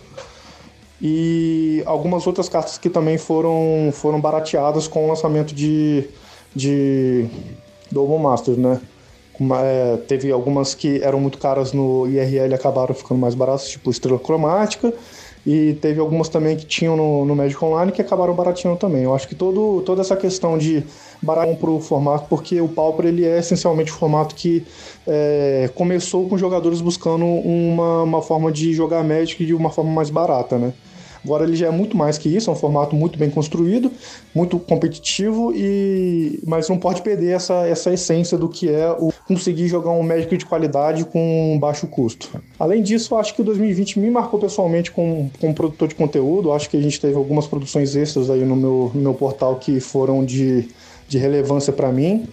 [1.00, 6.08] E algumas outras cartas que também foram, foram barateadas com o lançamento de,
[6.54, 7.26] de
[7.90, 8.80] Double Masters, né?
[9.60, 13.90] É, teve algumas que eram muito caras no IRL e acabaram ficando mais baratas, tipo
[13.90, 14.94] Estrela Cromática.
[15.44, 19.02] E teve algumas também que tinham no, no Magic Online que acabaram baratinho também.
[19.02, 20.84] Eu acho que todo, toda essa questão de
[21.20, 24.64] barato para o formato, porque o Pauper ele é essencialmente um formato que
[25.06, 30.10] é, começou com jogadores buscando uma, uma forma de jogar Magic de uma forma mais
[30.10, 30.72] barata, né?
[31.24, 33.90] Agora ele já é muito mais que isso, é um formato muito bem construído,
[34.34, 39.68] muito competitivo e mas não pode perder essa, essa essência do que é o conseguir
[39.68, 42.28] jogar um Magic de qualidade com baixo custo.
[42.58, 46.52] Além disso, acho que o 2020 me marcou pessoalmente como, como produtor de conteúdo.
[46.52, 49.80] Acho que a gente teve algumas produções extras aí no meu, no meu portal que
[49.80, 50.68] foram de,
[51.08, 52.26] de relevância para mim.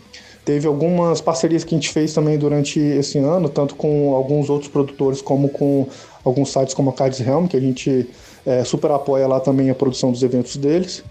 [0.43, 4.71] Teve algumas parcerias que a gente fez também durante esse ano, tanto com alguns outros
[4.71, 5.87] produtores como com
[6.23, 8.07] alguns sites como a Cards Helm, que a gente
[8.45, 11.03] é, super apoia lá também a produção dos eventos deles.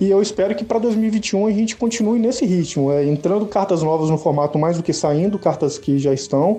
[0.00, 4.10] E eu espero que para 2021 a gente continue nesse ritmo, é, entrando cartas novas
[4.10, 6.58] no formato mais do que saindo, cartas que já estão.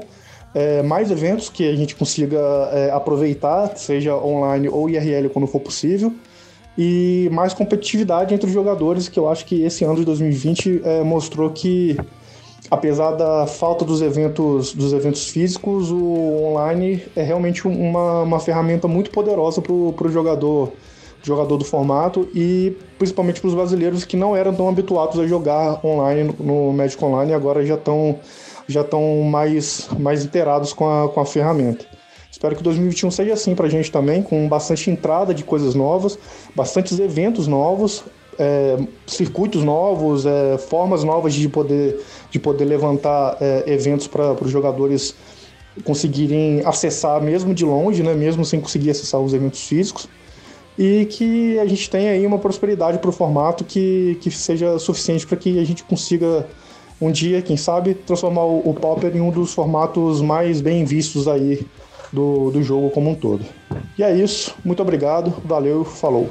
[0.56, 2.38] É, mais eventos que a gente consiga
[2.72, 6.14] é, aproveitar, seja online ou IRL quando for possível,
[6.78, 11.04] e mais competitividade entre os jogadores, que eu acho que esse ano de 2020 é,
[11.04, 11.98] mostrou que,
[12.70, 18.88] apesar da falta dos eventos, dos eventos físicos, o online é realmente uma, uma ferramenta
[18.88, 20.72] muito poderosa para o jogador
[21.26, 25.80] jogador do formato e principalmente para os brasileiros que não eram tão habituados a jogar
[25.86, 28.20] online no, Magic Online e agora já estão
[28.68, 31.86] já estão mais, mais inteirados com a, com a ferramenta.
[32.32, 36.18] Espero que 2021 seja assim para a gente também, com bastante entrada de coisas novas,
[36.56, 38.04] bastantes eventos novos,
[38.40, 44.52] é, circuitos novos, é, formas novas de poder, de poder levantar é, eventos para os
[44.52, 45.16] jogadores
[45.84, 50.08] conseguirem acessar mesmo de longe, né, mesmo sem conseguir acessar os eventos físicos
[50.78, 55.26] e que a gente tenha aí uma prosperidade para o formato que, que seja suficiente
[55.26, 56.48] para que a gente consiga
[57.00, 61.28] um dia, quem sabe, transformar o, o Pauper em um dos formatos mais bem vistos
[61.28, 61.66] aí
[62.12, 63.44] do, do jogo como um todo.
[63.98, 66.30] E é isso, muito obrigado, valeu, falou.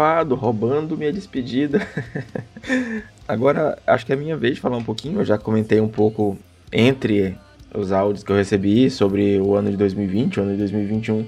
[0.00, 1.86] Safado, roubando minha despedida.
[3.28, 5.20] Agora, acho que é minha vez de falar um pouquinho.
[5.20, 6.38] Eu já comentei um pouco
[6.72, 7.36] entre
[7.74, 11.26] os áudios que eu recebi sobre o ano de 2020, o ano de 2021.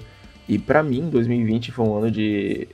[0.48, 2.66] E para mim, 2020 foi um ano de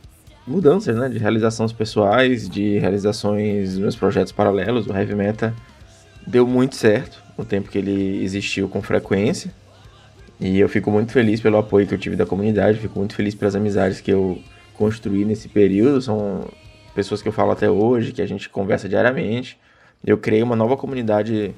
[0.46, 1.09] mudanças, né?
[1.09, 4.86] De realizações pessoais, de realizações dos meus projetos paralelos.
[4.86, 5.53] O Heavy Meta
[6.26, 9.51] deu muito certo no tempo que ele existiu com frequência.
[10.40, 13.34] E eu fico muito feliz pelo apoio que eu tive da comunidade, fico muito feliz
[13.34, 14.40] pelas amizades que eu
[14.78, 16.00] construir nesse período.
[16.00, 16.48] São
[16.94, 19.58] pessoas que eu falo até hoje, que a gente conversa diariamente.
[20.06, 21.52] Eu criei uma nova comunidade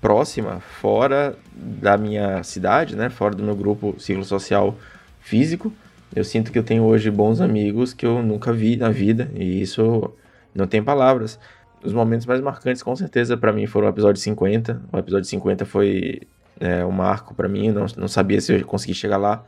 [0.00, 3.08] próxima, fora da minha cidade, né?
[3.08, 4.76] Fora do meu grupo ciclo social
[5.20, 5.72] físico.
[6.14, 9.62] Eu sinto que eu tenho hoje bons amigos que eu nunca vi na vida e
[9.62, 10.12] isso
[10.54, 11.38] não tem palavras.
[11.82, 14.82] Os momentos mais marcantes, com certeza, para mim foram o episódio 50.
[14.92, 16.22] O episódio 50 foi
[16.60, 19.44] é, um marco para mim, não, não sabia se eu consegui chegar lá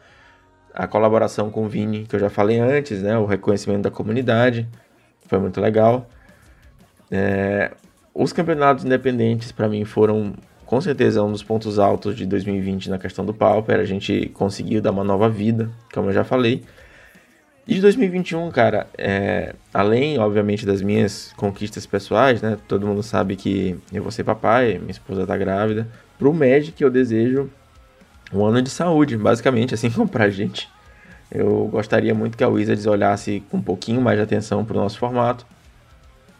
[0.77, 3.17] a colaboração com o Vini, que eu já falei antes, né?
[3.17, 4.69] O reconhecimento da comunidade,
[5.23, 6.07] foi muito legal.
[7.11, 7.71] É,
[8.13, 10.35] os campeonatos independentes, para mim, foram
[10.67, 13.81] com certeza um dos pontos altos de 2020 na questão do Pauper.
[13.81, 16.63] A gente conseguiu dar uma nova vida, como eu já falei.
[17.67, 22.59] E de 2021, cara, é, além, obviamente, das minhas conquistas pessoais, né?
[22.69, 25.89] Todo mundo sabe que eu vou ser papai, minha esposa tá grávida.
[26.19, 27.51] Pro Magic eu desejo
[28.33, 30.69] um ano de saúde, basicamente, assim como pra gente.
[31.31, 34.81] Eu gostaria muito que a Wizards olhasse com um pouquinho mais de atenção para o
[34.81, 35.47] nosso formato,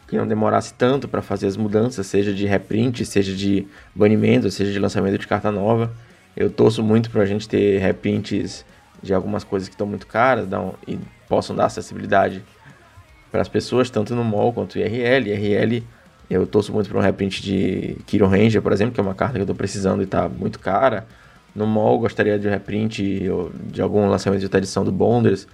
[0.07, 4.71] que não demorasse tanto para fazer as mudanças, seja de reprint, seja de banimento, seja
[4.71, 5.91] de lançamento de carta nova.
[6.35, 8.65] Eu torço muito para a gente ter reprints
[9.03, 12.41] de algumas coisas que estão muito caras um, e possam dar acessibilidade
[13.29, 15.29] para as pessoas, tanto no mall quanto IRL.
[15.29, 15.83] IRL,
[16.29, 19.33] eu torço muito para um reprint de Kiro Ranger, por exemplo, que é uma carta
[19.33, 21.05] que eu estou precisando e está muito cara
[21.57, 23.01] no mall gostaria de reprint
[23.71, 25.47] de algum lançamento de outra edição do Bonders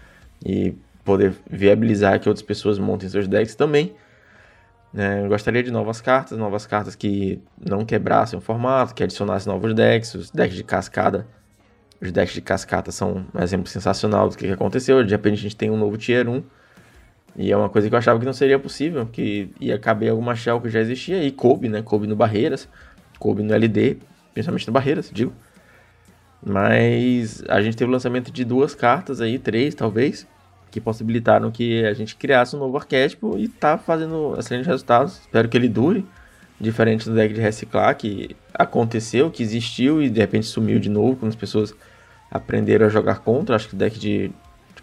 [0.45, 3.93] e poder viabilizar que outras pessoas montem seus decks também.
[4.95, 9.73] É, gostaria de novas cartas, novas cartas que não quebrassem o formato, que adicionassem novos
[9.73, 11.25] decks, os decks de cascada.
[12.01, 15.01] Os decks de cascata são um exemplo sensacional do que aconteceu.
[15.03, 16.43] De repente a gente tem um novo Tier 1.
[17.37, 20.35] E é uma coisa que eu achava que não seria possível, que ia caber alguma
[20.35, 21.81] shell que já existia e coube, né?
[21.81, 22.67] Coube no Barreiras,
[23.17, 23.97] coube no LD,
[24.33, 25.33] principalmente no Barreiras, digo.
[26.45, 30.27] Mas a gente teve o lançamento de duas cartas aí, três talvez,
[30.69, 35.19] que possibilitaram que a gente criasse um novo arquétipo e tá fazendo excelentes resultados.
[35.19, 36.05] Espero que ele dure,
[36.59, 41.15] diferente do deck de reciclar que aconteceu, que existiu e de repente sumiu de novo
[41.15, 41.73] quando as pessoas
[42.29, 43.55] aprenderam a jogar contra.
[43.55, 44.31] Acho que o deck de,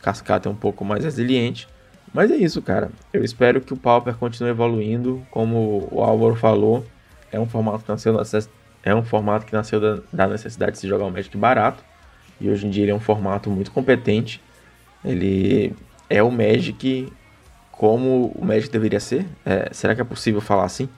[0.00, 1.68] cascata é um pouco mais resiliente.
[2.12, 2.90] Mas é isso, cara.
[3.12, 6.84] Eu espero que o Pauper continue evoluindo, como o Álvaro falou.
[7.30, 8.18] É um formato que nasceu
[8.82, 11.84] é um formato que nasceu da, da, necessidade de se jogar um Magic barato.
[12.40, 14.40] E hoje em dia ele é um formato muito competente.
[15.04, 15.74] Ele
[16.08, 17.12] é o Magic
[17.70, 19.26] como o Magic deveria ser.
[19.44, 20.88] É, será que é possível falar assim?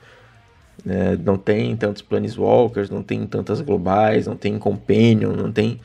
[0.87, 5.80] É, não tem tantos Planeswalkers, não tem tantas globais, não tem Companion, não tem.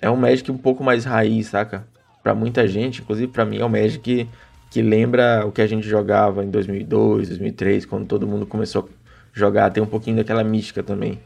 [0.00, 1.86] É um Magic um pouco mais raiz, saca?
[2.22, 4.28] Para muita gente, inclusive para mim, é um Magic que,
[4.70, 9.38] que lembra o que a gente jogava em 2002, 2003, quando todo mundo começou a
[9.38, 9.70] jogar.
[9.70, 11.18] Tem um pouquinho daquela mística também.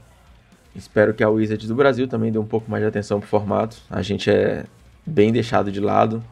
[0.74, 3.76] Espero que a Wizard do Brasil também dê um pouco mais de atenção pro formato.
[3.88, 4.64] A gente é
[5.06, 6.22] bem deixado de lado.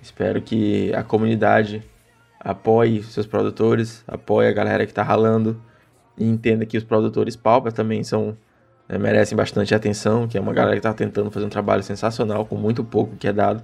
[0.00, 1.82] Espero que a comunidade
[2.40, 5.60] apoie seus produtores, apoie a galera que tá ralando
[6.16, 8.36] e entenda que os produtores Pauper também são
[8.88, 12.46] né, merecem bastante atenção, que é uma galera que tá tentando fazer um trabalho sensacional
[12.46, 13.62] com muito pouco que é dado.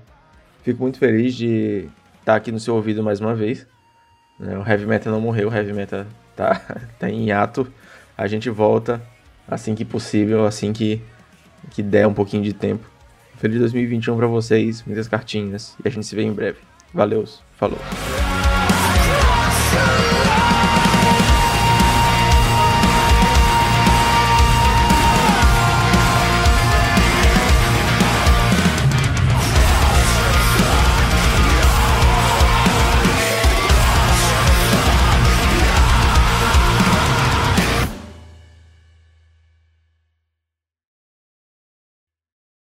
[0.62, 1.88] Fico muito feliz de
[2.20, 3.66] estar tá aqui no seu ouvido mais uma vez.
[4.38, 6.04] Né, o Heavy Metal não morreu, o Heavy Metal
[6.36, 6.60] tá,
[6.98, 7.72] tá em hiato.
[8.16, 9.00] A gente volta
[9.52, 11.00] assim que possível, assim que,
[11.70, 12.86] que der um pouquinho de tempo.
[13.36, 16.58] Feliz 2021 para vocês, muitas cartinhas e a gente se vê em breve.
[16.94, 17.24] Valeu,
[17.56, 17.78] falou.